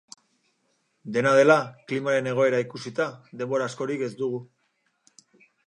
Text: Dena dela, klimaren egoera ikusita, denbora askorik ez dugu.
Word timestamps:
Dena 1.17 1.33
dela, 1.39 1.57
klimaren 1.91 2.31
egoera 2.33 2.63
ikusita, 2.65 3.09
denbora 3.43 3.71
askorik 3.73 4.05
ez 4.09 4.11
dugu. 4.25 4.43